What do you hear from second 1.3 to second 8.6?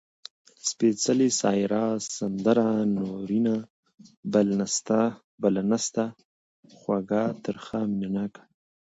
سايره، سندره، نورينه. بله نسته، خوږَه، ترخه. مينه ناکه